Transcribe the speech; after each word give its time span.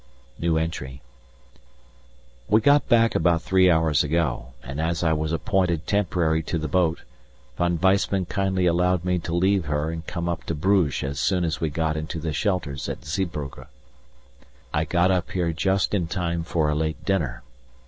We 0.39 0.99
got 2.59 2.89
back 2.89 3.13
about 3.13 3.43
three 3.43 3.69
hours 3.69 4.03
ago, 4.03 4.53
and 4.63 4.81
as 4.81 5.03
I 5.03 5.13
was 5.13 5.31
appointed 5.31 5.85
temporary 5.85 6.41
to 6.41 6.57
the 6.57 6.67
boat, 6.67 7.03
Von 7.59 7.77
Weissman 7.79 8.25
kindly 8.25 8.65
allowed 8.65 9.05
me 9.05 9.19
to 9.19 9.35
leave 9.35 9.65
her 9.65 9.91
and 9.91 10.03
come 10.07 10.27
up 10.27 10.43
to 10.45 10.55
Bruges 10.55 11.03
as 11.03 11.19
soon 11.19 11.43
as 11.45 11.61
we 11.61 11.69
got 11.69 11.95
into 11.95 12.17
the 12.19 12.33
shelters 12.33 12.89
at 12.89 13.05
Zeebrugge. 13.05 13.67
I 14.73 14.85
got 14.85 15.11
up 15.11 15.29
here 15.29 15.53
just, 15.53 15.93
in 15.93 16.07
time 16.07 16.43
for 16.45 16.67
a 16.67 16.73
late 16.73 17.05
dinner. 17.05 17.43